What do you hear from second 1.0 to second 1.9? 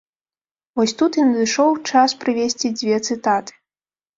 тут і надышоў